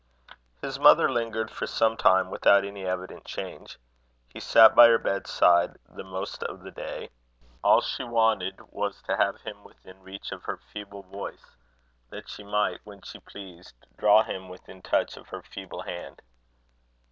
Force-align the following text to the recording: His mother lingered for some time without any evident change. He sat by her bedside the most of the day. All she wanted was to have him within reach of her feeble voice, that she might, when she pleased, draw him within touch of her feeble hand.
His 0.63 0.79
mother 0.79 1.11
lingered 1.11 1.51
for 1.51 1.67
some 1.67 1.95
time 1.95 2.31
without 2.31 2.65
any 2.65 2.87
evident 2.87 3.23
change. 3.23 3.77
He 4.33 4.39
sat 4.39 4.73
by 4.73 4.87
her 4.87 4.97
bedside 4.97 5.77
the 5.87 6.03
most 6.03 6.41
of 6.41 6.61
the 6.61 6.71
day. 6.71 7.11
All 7.63 7.81
she 7.81 8.03
wanted 8.03 8.59
was 8.71 8.99
to 9.03 9.15
have 9.15 9.41
him 9.41 9.63
within 9.63 10.01
reach 10.01 10.31
of 10.31 10.45
her 10.45 10.57
feeble 10.57 11.03
voice, 11.03 11.55
that 12.09 12.27
she 12.27 12.41
might, 12.41 12.81
when 12.83 13.03
she 13.03 13.19
pleased, 13.19 13.75
draw 13.95 14.23
him 14.23 14.49
within 14.49 14.81
touch 14.81 15.17
of 15.17 15.27
her 15.27 15.43
feeble 15.43 15.83
hand. 15.83 16.23